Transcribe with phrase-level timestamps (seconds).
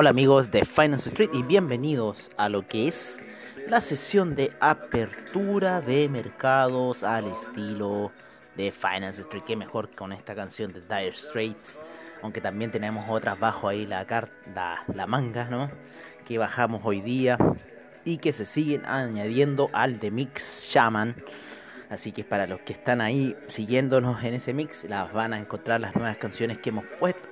[0.00, 3.20] Hola amigos de Finance Street y bienvenidos a lo que es
[3.66, 8.12] la sesión de apertura de mercados al estilo
[8.56, 9.42] de Finance Street.
[9.42, 11.80] Que mejor con esta canción de Dire Straits,
[12.22, 15.68] aunque también tenemos otras bajo ahí la, carta, la manga, ¿no?
[16.24, 17.36] Que bajamos hoy día
[18.04, 21.16] y que se siguen añadiendo al de Mix Shaman.
[21.90, 25.80] Así que para los que están ahí siguiéndonos en ese mix, las van a encontrar
[25.80, 27.28] las nuevas canciones que hemos puesto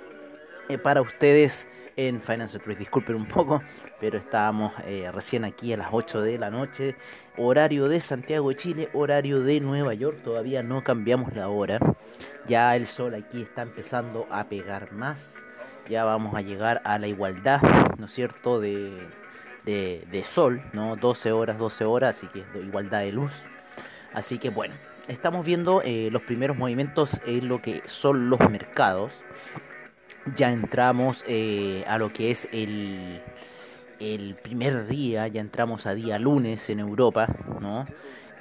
[0.68, 2.78] eh, para ustedes en Finance Street.
[2.78, 3.62] Disculpen un poco,
[3.98, 6.94] pero estábamos eh, recién aquí a las 8 de la noche,
[7.36, 10.18] horario de Santiago de Chile, horario de Nueva York.
[10.22, 11.78] Todavía no cambiamos la hora.
[12.46, 15.36] Ya el sol aquí está empezando a pegar más.
[15.88, 17.60] Ya vamos a llegar a la igualdad,
[17.98, 19.06] ¿no es cierto?, de,
[19.64, 20.96] de, sol, ¿no?
[20.96, 23.32] 12 horas, 12 horas, así que es igualdad de luz.
[24.12, 24.74] Así que bueno,
[25.08, 29.12] estamos viendo eh, los primeros movimientos en lo que son los mercados
[30.34, 33.22] ya entramos eh, a lo que es el,
[34.00, 37.28] el primer día, ya entramos a día lunes en Europa,
[37.60, 37.84] ¿no?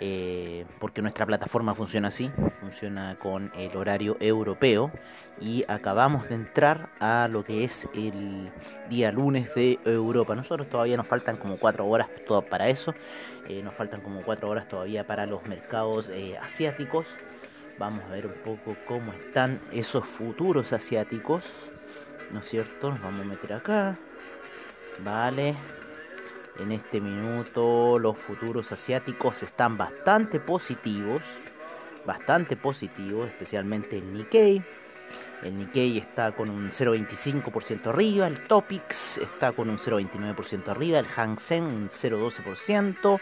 [0.01, 4.91] Eh, porque nuestra plataforma funciona así, funciona con el horario europeo
[5.39, 8.51] y acabamos de entrar a lo que es el
[8.89, 10.35] día lunes de Europa.
[10.35, 12.09] Nosotros todavía nos faltan como cuatro horas
[12.49, 12.93] para eso,
[13.47, 17.07] eh, nos faltan como cuatro horas todavía para los mercados asiáticos.
[17.77, 21.43] Vamos a ver un poco cómo están esos futuros asiáticos.
[22.31, 22.91] ¿No es cierto?
[22.91, 23.97] Nos vamos a meter acá.
[24.99, 25.55] Vale.
[26.59, 31.21] En este minuto los futuros asiáticos están bastante positivos.
[32.05, 34.63] Bastante positivos, especialmente el Nikkei.
[35.43, 41.07] El Nikkei está con un 0,25% arriba, el Topix está con un 0,29% arriba, el
[41.07, 43.19] Hang Seng un 0,12%,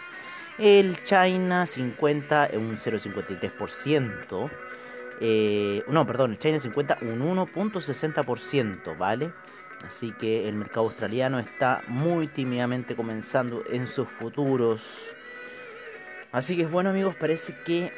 [0.57, 4.49] el China 50 un 0,53%.
[5.19, 9.31] Eh, no, perdón, el China 50 un 1.60%, ¿vale?
[9.85, 14.81] Así que el mercado australiano está muy tímidamente comenzando en sus futuros.
[16.31, 17.91] Así que bueno amigos, parece que,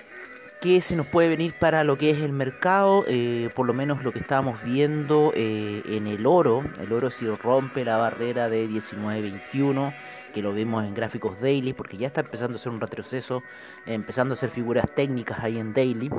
[0.61, 4.03] que se nos puede venir para lo que es el mercado, eh, por lo menos
[4.03, 6.63] lo que estábamos viendo eh, en el oro.
[6.79, 9.93] El oro si rompe la barrera de 19.21
[10.33, 13.41] que lo vemos en gráficos daily, porque ya está empezando a ser un retroceso,
[13.85, 16.11] empezando a hacer figuras técnicas ahí en daily.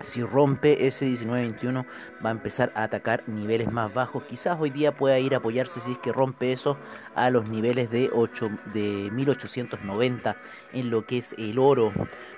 [0.00, 1.84] Si rompe ese 19-21
[2.24, 4.24] va a empezar a atacar niveles más bajos.
[4.24, 6.76] Quizás hoy día pueda ir a apoyarse si es que rompe eso
[7.14, 10.36] a los niveles de, 8, de 1890
[10.72, 11.92] en lo que es el oro.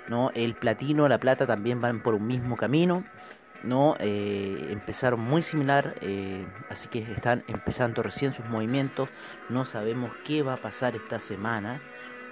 [0.08, 0.30] ¿no?
[0.34, 3.04] El platino, la plata también van por un mismo camino
[3.62, 9.08] no eh, empezaron muy similar, eh, así que están empezando recién sus movimientos.
[9.48, 11.80] No sabemos qué va a pasar esta semana,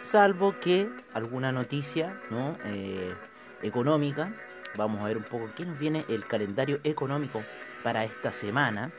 [0.02, 2.56] salvo que alguna noticia ¿no?
[2.64, 3.14] Eh,
[3.62, 4.32] económica.
[4.76, 7.42] Vamos a ver un poco qué nos viene el calendario económico
[7.82, 8.90] para esta semana.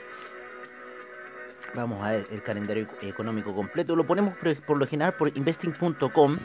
[1.73, 3.95] Vamos a ver el calendario económico completo.
[3.95, 6.37] Lo ponemos por lo general por investing.com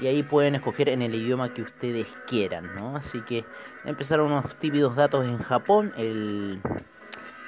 [0.00, 2.96] y ahí pueden escoger en el idioma que ustedes quieran, ¿no?
[2.96, 3.44] Así que
[3.84, 6.60] empezaron unos tímidos datos en Japón, el,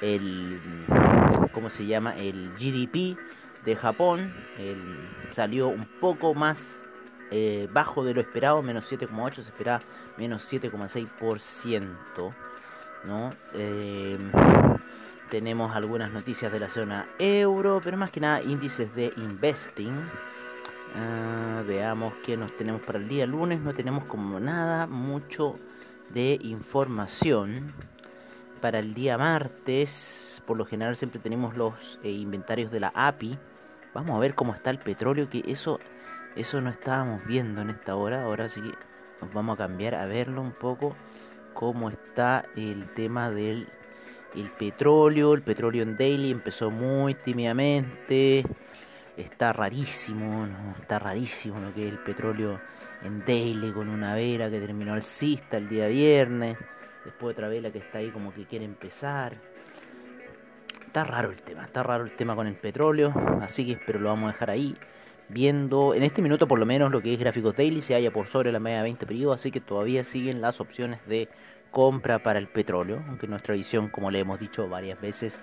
[0.01, 0.59] el
[1.53, 2.17] ¿cómo se llama?
[2.17, 3.17] El GDP
[3.63, 6.77] de Japón el, salió un poco más
[7.31, 9.81] eh, bajo de lo esperado, menos 7,8, se esperaba
[10.17, 12.33] menos 7,6%,
[13.05, 13.31] ¿no?
[13.53, 14.17] Eh,
[15.29, 19.95] tenemos algunas noticias de la zona euro, pero más que nada índices de investing
[20.93, 23.61] Ah, veamos qué nos tenemos para el día lunes.
[23.61, 25.57] No tenemos como nada mucho
[26.09, 27.73] de información.
[28.59, 33.39] Para el día martes, por lo general siempre tenemos los eh, inventarios de la API.
[33.93, 35.79] Vamos a ver cómo está el petróleo, que eso,
[36.35, 38.23] eso no estábamos viendo en esta hora.
[38.23, 38.73] Ahora sí que
[39.21, 40.95] nos vamos a cambiar a verlo un poco.
[41.53, 43.67] Cómo está el tema del
[44.35, 45.33] el petróleo.
[45.33, 48.45] El petróleo en daily empezó muy tímidamente
[49.17, 50.47] está rarísimo,
[50.79, 52.59] está rarísimo lo que es el petróleo
[53.03, 56.57] en daily con una vela que terminó alcista el día viernes,
[57.03, 59.35] después otra vela que está ahí como que quiere empezar.
[60.85, 64.09] Está raro el tema, está raro el tema con el petróleo, así que espero lo
[64.09, 64.75] vamos a dejar ahí
[65.31, 68.27] viendo en este minuto por lo menos lo que es gráficos daily se haya por
[68.27, 71.29] sobre la media de 20 periodos, así que todavía siguen las opciones de
[71.71, 75.41] compra para el petróleo, aunque nuestra visión, como le hemos dicho varias veces,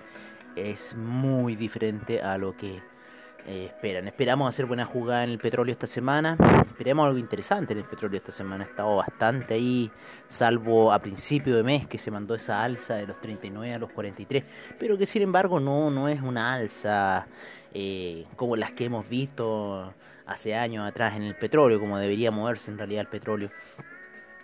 [0.55, 2.81] es muy diferente a lo que
[3.47, 4.07] eh, esperan.
[4.07, 6.37] Esperamos hacer buena jugada en el petróleo esta semana.
[6.67, 8.63] Esperemos algo interesante en el petróleo esta semana.
[8.63, 9.89] Ha estado bastante ahí,
[10.27, 13.91] salvo a principio de mes que se mandó esa alza de los 39 a los
[13.91, 14.43] 43.
[14.77, 17.27] Pero que sin embargo no, no es una alza
[17.73, 19.93] eh, como las que hemos visto
[20.25, 23.49] hace años atrás en el petróleo, como debería moverse en realidad el petróleo.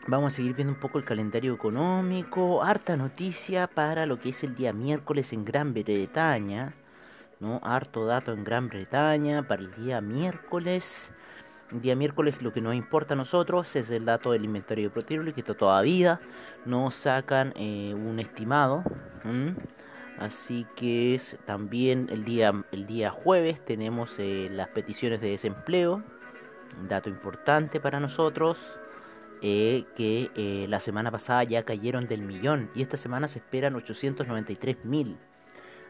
[0.07, 2.63] Vamos a seguir viendo un poco el calendario económico.
[2.63, 6.73] Harta noticia para lo que es el día miércoles en Gran Bretaña.
[7.39, 7.59] ¿No?
[7.63, 11.11] Harto dato en Gran Bretaña para el día miércoles.
[11.71, 14.93] El día miércoles lo que nos importa a nosotros es el dato del inventario de
[14.93, 16.19] petróleo que todavía
[16.65, 18.83] no sacan eh, un estimado.
[20.19, 26.03] Así que es también el día, el día jueves tenemos eh, las peticiones de desempleo.
[26.87, 28.57] Dato importante para nosotros.
[29.41, 34.85] Eh, que la semana pasada ya cayeron del millón y esta semana se esperan 893
[34.85, 35.17] mil.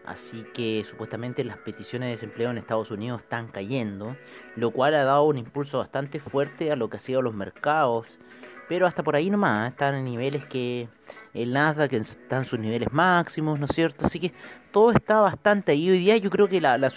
[0.06, 4.16] Así que supuestamente las peticiones de desempleo en Estados Unidos están cayendo,
[4.56, 8.20] lo cual ha dado un impulso bastante fuerte a lo que han sido los mercados.
[8.68, 10.88] Pero hasta por ahí nomás, están en niveles que
[11.34, 14.08] el Nasdaq está en sus niveles máximos, ¿no es cierto?
[14.08, 14.34] Así que
[14.72, 15.90] todo está bastante ahí.
[15.90, 16.90] Hoy día yo creo que la, la,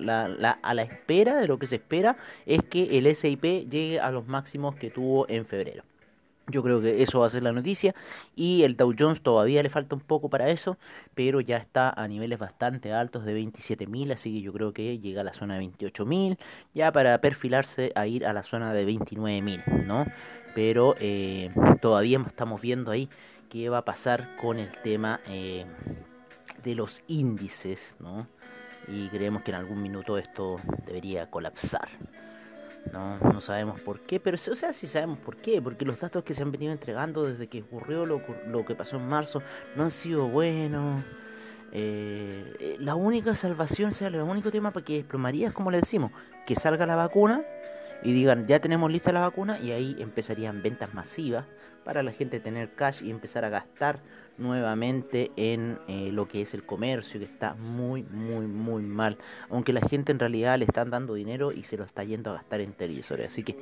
[0.00, 2.16] la, a la espera de lo que se espera
[2.46, 5.84] es que el SIP llegue a los máximos que tuvo en febrero.
[6.48, 7.94] Yo creo que eso va a ser la noticia.
[8.34, 10.76] Y el Dow Jones todavía le falta un poco para eso,
[11.14, 15.20] pero ya está a niveles bastante altos de 27.000, así que yo creo que llega
[15.20, 16.38] a la zona de 28.000,
[16.74, 20.04] ya para perfilarse a ir a la zona de 29.000, ¿no?
[20.54, 21.50] Pero eh,
[21.80, 23.08] todavía estamos viendo ahí
[23.48, 25.64] qué va a pasar con el tema eh,
[26.64, 28.26] de los índices, ¿no?
[28.88, 30.56] Y creemos que en algún minuto esto
[30.86, 31.88] debería colapsar.
[32.90, 36.24] No, no sabemos por qué, pero o sea, sí sabemos por qué, porque los datos
[36.24, 39.42] que se han venido entregando desde que ocurrió lo, lo que pasó en marzo
[39.76, 41.02] no han sido buenos.
[41.74, 45.70] Eh, eh, la única salvación, o sea, el único tema para que desplomaría es como
[45.70, 46.12] le decimos,
[46.44, 47.42] que salga la vacuna
[48.02, 51.46] y digan, ya tenemos lista la vacuna y ahí empezarían ventas masivas
[51.84, 54.00] para la gente tener cash y empezar a gastar
[54.38, 59.18] nuevamente en eh, lo que es el comercio, que está muy, muy, muy mal.
[59.50, 62.34] Aunque la gente en realidad le están dando dinero y se lo está yendo a
[62.34, 63.32] gastar en televisores.
[63.32, 63.56] Así que,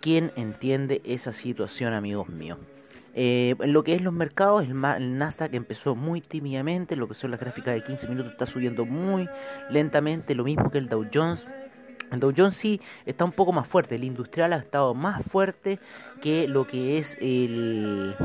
[0.00, 2.58] ¿quién entiende esa situación, amigos míos?
[3.16, 7.14] Eh, en lo que es los mercados, el, el, Nasdaq empezó muy tímidamente, lo que
[7.14, 9.28] son las gráficas de 15 minutos está subiendo muy
[9.70, 11.46] lentamente, lo mismo que el Dow Jones.
[12.10, 15.78] El Dow Jones sí está un poco más fuerte, el industrial ha estado más fuerte
[16.20, 18.16] que lo que es el,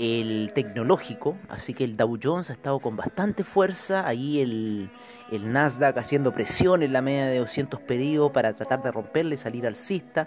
[0.00, 4.90] el tecnológico, así que el Dow Jones ha estado con bastante fuerza, ahí el,
[5.30, 9.66] el Nasdaq haciendo presión en la media de 200 pedidos para tratar de romperle, salir
[9.66, 10.26] alcista,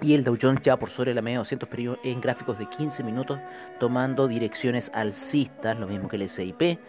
[0.00, 2.68] y el Dow Jones ya por sobre la media de 200 pedidos en gráficos de
[2.68, 3.38] 15 minutos,
[3.78, 6.80] tomando direcciones alcistas, lo mismo que el SIP,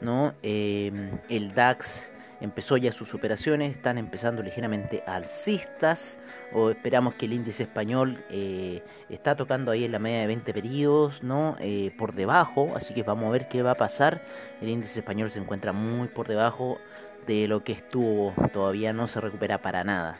[0.00, 0.32] ¿no?
[0.44, 0.92] Eh,
[1.28, 2.08] el DAX
[2.40, 6.18] empezó ya sus operaciones, están empezando ligeramente alcistas,
[6.52, 10.54] o esperamos que el índice español eh, está tocando ahí en la media de 20
[10.54, 11.56] periodos, ¿no?
[11.60, 14.22] Eh, por debajo, así que vamos a ver qué va a pasar.
[14.60, 16.78] El índice español se encuentra muy por debajo
[17.26, 20.18] de lo que estuvo, todavía no se recupera para nada.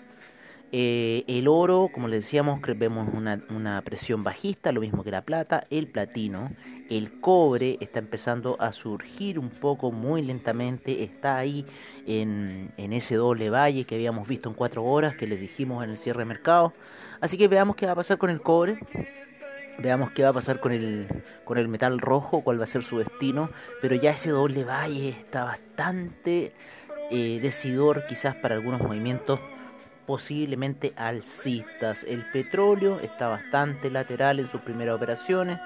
[0.73, 5.67] Eh, el oro, como les decíamos, vemos una, presión bajista, lo mismo que la plata,
[5.69, 6.53] el platino,
[6.89, 11.65] el cobre está empezando a surgir un poco muy lentamente, está ahí
[12.07, 15.99] en, ese doble valle que habíamos visto en cuatro horas, que les dijimos en el
[15.99, 16.73] cierre de mercado.
[17.21, 18.79] Así que veamos qué va a pasar con el cobre.
[19.79, 21.09] Veamos qué va a pasar con el,
[21.45, 23.51] con el metal rojo, cuál va a ser su destino.
[23.81, 26.53] Pero ya ese doble valle está bastante
[27.11, 29.41] eh, decidor quizás para algunos movimientos
[30.11, 32.03] posiblemente alcistas.
[32.03, 35.61] El petróleo está bastante lateral en sus primeras operaciones.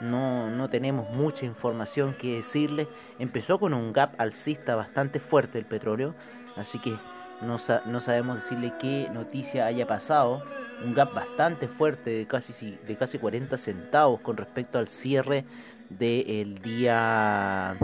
[0.00, 2.86] No, no tenemos mucha información que decirle.
[3.18, 6.14] Empezó con un gap alcista bastante fuerte el petróleo.
[6.56, 6.96] Así que
[7.42, 10.44] no, sabemos decirle qué noticia haya pasado.
[10.84, 15.44] Un gap bastante fuerte de casi, de casi 40 centavos con respecto al cierre
[15.90, 17.76] del día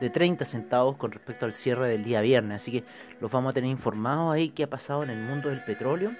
[0.00, 2.62] de 30 centavos con respecto al cierre del día viernes.
[2.62, 2.84] Así que
[3.20, 6.12] los vamos a tener informados ahí qué ha pasado en el mundo del petróleo.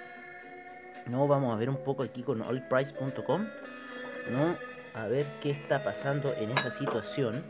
[1.07, 3.47] No, vamos a ver un poco aquí con oilprice.com.
[4.31, 4.57] No,
[4.93, 7.43] a ver qué está pasando en esa situación.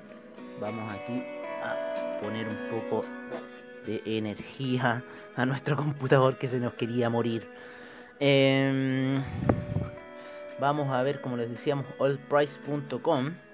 [0.60, 1.24] Vamos aquí
[1.63, 3.05] a poner un poco
[3.86, 5.03] de energía
[5.36, 7.48] a nuestro computador que se nos quería morir.
[8.19, 9.24] Em,
[10.60, 13.46] vamos a ver, como les decíamos, oilprice.com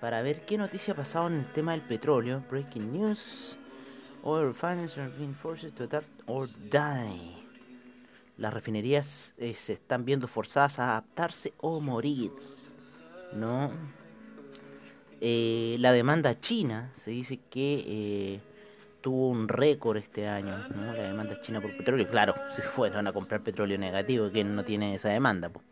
[0.00, 2.42] para ver qué noticia ha pasado en el tema del petróleo.
[2.50, 3.56] Breaking news.
[4.22, 7.36] Oil refiners are being forced to adapt or die.
[8.36, 12.30] Las refinerías eh, se están viendo forzadas a adaptarse o morir.
[13.32, 13.70] ¿no?
[15.20, 18.40] Eh, la demanda china se dice que eh,
[19.00, 20.92] tuvo un récord este año, ¿no?
[20.92, 22.08] La demanda china por petróleo.
[22.08, 25.48] Claro, si fueron a comprar petróleo negativo, que no tiene esa demanda.
[25.48, 25.67] Pues.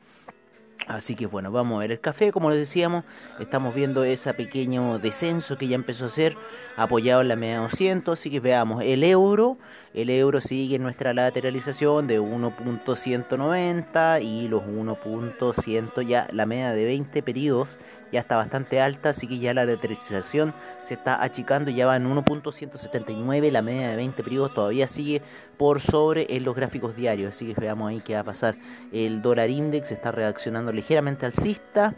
[0.86, 3.02] Así que bueno, vamos a ver el café, como les decíamos,
[3.40, 6.36] estamos viendo ese pequeño descenso que ya empezó a hacer,
[6.76, 9.58] apoyado en la media 200, así que veamos el euro,
[9.94, 16.84] el euro sigue en nuestra lateralización de 1.190 y los 1.100 ya, la media de
[16.84, 17.80] 20 periodos
[18.16, 20.54] ya está bastante alta, así que ya la lateralización
[20.84, 25.20] se está achicando, ya va en 1.179, la media de 20 periodos todavía sigue
[25.58, 28.56] por sobre en los gráficos diarios, así que veamos ahí qué va a pasar.
[28.90, 31.94] El dólar index está reaccionando ligeramente alcista.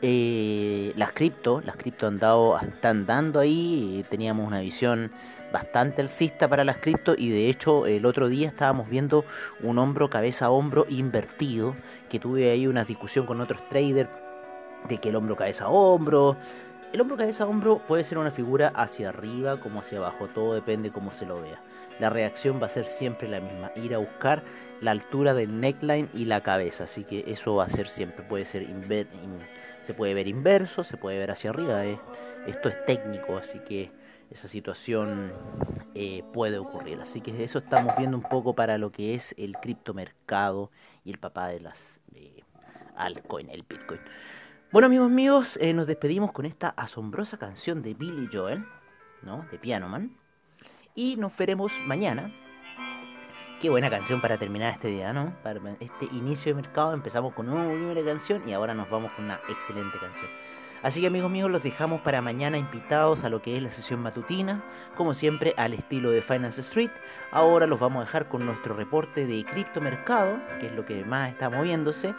[0.00, 5.10] Eh, las cripto, las cripto han dado, están dando ahí, teníamos una visión
[5.52, 9.24] bastante alcista para las cripto y de hecho el otro día estábamos viendo
[9.62, 11.74] un hombro cabeza a hombro invertido,
[12.08, 14.08] que tuve ahí una discusión con otros traders
[14.88, 16.36] de que el hombro cabeza a hombro,
[16.92, 20.54] el hombro cabeza a hombro puede ser una figura hacia arriba como hacia abajo, todo
[20.54, 21.60] depende cómo se lo vea
[21.98, 24.42] la reacción va a ser siempre la misma, ir a buscar
[24.80, 28.44] la altura del neckline y la cabeza, así que eso va a ser siempre, puede
[28.44, 28.66] ser
[29.82, 31.98] se puede ver inverso, se puede ver hacia arriba, eh.
[32.46, 33.90] esto es técnico, así que
[34.30, 35.32] esa situación
[35.94, 39.54] eh, puede ocurrir, así que eso estamos viendo un poco para lo que es el
[39.54, 40.70] criptomercado
[41.04, 42.00] y el papá de las
[42.96, 44.00] altcoin, el Bitcoin.
[44.70, 48.66] Bueno amigos míos, eh, nos despedimos con esta asombrosa canción de Billy Joel,
[49.22, 49.46] ¿no?
[49.50, 50.14] De Piano Man.
[50.94, 52.30] Y nos veremos mañana.
[53.62, 55.34] Qué buena canción para terminar este día, ¿no?
[55.42, 59.24] Para este inicio de mercado empezamos con una primera canción y ahora nos vamos con
[59.24, 60.26] una excelente canción.
[60.82, 64.00] Así que amigos míos, los dejamos para mañana invitados a lo que es la sesión
[64.00, 64.62] matutina,
[64.96, 66.90] como siempre al estilo de Finance Street.
[67.32, 71.30] Ahora los vamos a dejar con nuestro reporte de criptomercado, que es lo que más
[71.30, 72.14] está moviéndose.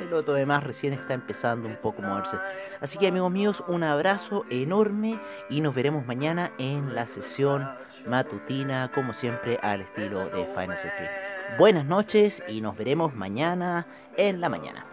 [0.00, 2.36] El otro demás recién está empezando un poco a moverse.
[2.80, 5.18] Así que amigos míos, un abrazo enorme
[5.50, 7.68] y nos veremos mañana en la sesión
[8.06, 11.10] matutina, como siempre, al estilo de Finance Street.
[11.58, 14.84] Buenas noches y nos veremos mañana en la mañana.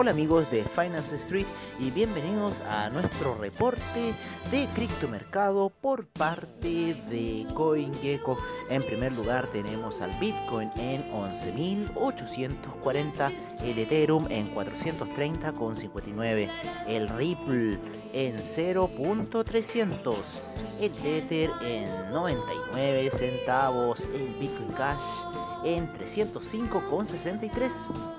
[0.00, 1.48] Hola amigos de Finance Street
[1.80, 4.14] y bienvenidos a nuestro reporte
[4.48, 8.38] de criptomercado por parte de CoinGecko.
[8.70, 16.48] En primer lugar tenemos al Bitcoin en 11.840, el Ethereum en 430,59,
[16.86, 17.80] el Ripple
[18.12, 20.14] en 0.300,
[20.80, 25.02] el Tether en 99 centavos, el Bitcoin Cash
[25.64, 27.72] en 305,63,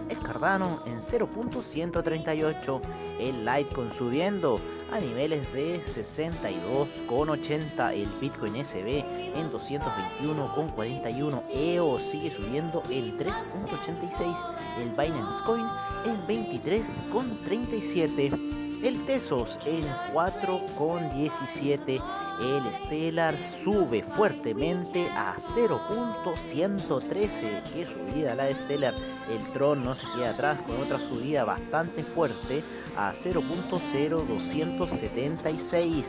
[0.10, 2.82] el Cardano en 0.138,
[3.20, 4.60] el Litecoin subiendo
[4.92, 9.06] a niveles de 62,80, el Bitcoin SB
[9.36, 14.36] en 221,41, EO sigue subiendo en 3.86,
[14.80, 15.66] el Binance Coin
[16.06, 18.59] en 23,37.
[18.82, 19.84] El Tesos en
[20.14, 22.02] 4,17
[22.40, 27.64] el Stellar sube fuertemente a 0.113.
[27.74, 28.94] Qué subida la Stellar.
[29.30, 32.64] El Tron no se queda atrás con otra subida bastante fuerte
[32.96, 36.06] a 0.0276.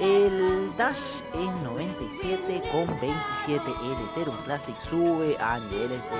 [0.00, 3.04] el Dash en 97,27,
[3.46, 6.18] el Ethereum Classic sube a niveles de